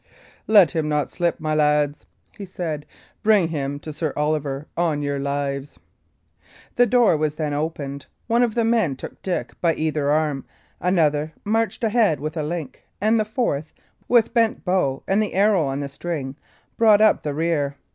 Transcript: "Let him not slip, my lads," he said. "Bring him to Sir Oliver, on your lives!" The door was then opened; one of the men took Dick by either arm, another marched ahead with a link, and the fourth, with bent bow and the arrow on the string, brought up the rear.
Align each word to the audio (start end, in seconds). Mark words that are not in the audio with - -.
"Let 0.47 0.71
him 0.71 0.89
not 0.89 1.11
slip, 1.11 1.39
my 1.39 1.53
lads," 1.53 2.07
he 2.35 2.43
said. 2.47 2.87
"Bring 3.21 3.49
him 3.49 3.77
to 3.81 3.93
Sir 3.93 4.13
Oliver, 4.15 4.65
on 4.75 5.03
your 5.03 5.19
lives!" 5.19 5.77
The 6.75 6.87
door 6.87 7.15
was 7.15 7.35
then 7.35 7.53
opened; 7.53 8.07
one 8.25 8.41
of 8.41 8.55
the 8.55 8.65
men 8.65 8.95
took 8.95 9.21
Dick 9.21 9.53
by 9.61 9.75
either 9.75 10.09
arm, 10.09 10.43
another 10.79 11.33
marched 11.45 11.83
ahead 11.83 12.19
with 12.19 12.35
a 12.35 12.41
link, 12.41 12.83
and 12.99 13.19
the 13.19 13.25
fourth, 13.25 13.75
with 14.07 14.33
bent 14.33 14.65
bow 14.65 15.03
and 15.07 15.21
the 15.21 15.35
arrow 15.35 15.65
on 15.65 15.81
the 15.81 15.87
string, 15.87 16.35
brought 16.77 16.99
up 16.99 17.21
the 17.21 17.35
rear. 17.35 17.75